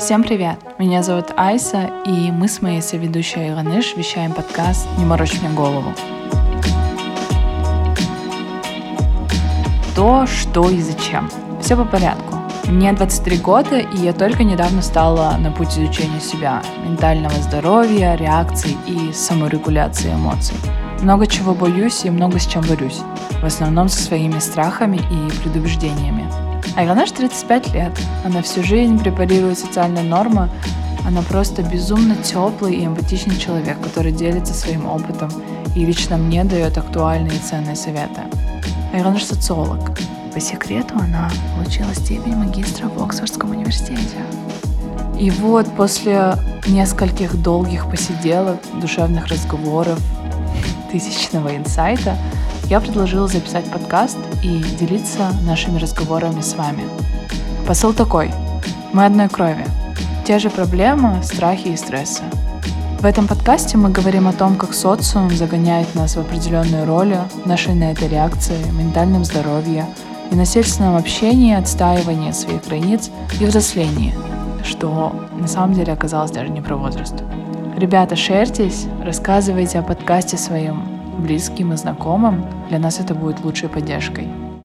[0.00, 0.56] Всем привет!
[0.78, 5.92] Меня зовут Айса, и мы с моей соведущей Иганыш вещаем подкаст «Не морочь мне голову».
[9.94, 11.28] То, что и зачем.
[11.60, 12.38] Все по порядку.
[12.64, 18.78] Мне 23 года, и я только недавно стала на путь изучения себя, ментального здоровья, реакций
[18.86, 20.56] и саморегуляции эмоций.
[21.02, 23.02] Много чего боюсь и много с чем борюсь.
[23.42, 26.49] В основном со своими страхами и предубеждениями.
[26.80, 27.92] Айганаш 35 лет.
[28.24, 30.48] Она всю жизнь препарирует социальные нормы.
[31.06, 35.30] Она просто безумно теплый и эмпатичный человек, который делится своим опытом
[35.76, 38.22] и лично мне дает актуальные и ценные советы.
[38.94, 39.90] Айганаш социолог.
[40.32, 44.16] По секрету она получила степень магистра в Оксфордском университете.
[45.18, 46.32] И вот после
[46.66, 50.00] нескольких долгих посиделок, душевных разговоров,
[50.90, 52.16] тысячного инсайта–
[52.70, 56.84] я предложила записать подкаст и делиться нашими разговорами с вами.
[57.66, 58.30] Посыл такой.
[58.92, 59.66] Мы одной крови.
[60.24, 62.22] Те же проблемы, страхи и стрессы.
[63.00, 67.74] В этом подкасте мы говорим о том, как социум загоняет нас в определенные роли, нашей
[67.74, 69.86] на это реакции, ментальном здоровье
[70.30, 74.14] и насильственном общении, отстаивании своих границ и взрослении,
[74.62, 77.14] что на самом деле оказалось даже не про возраст.
[77.76, 84.28] Ребята, шерьтесь, рассказывайте о подкасте своим близким и знакомым, для нас это будет лучшей поддержкой.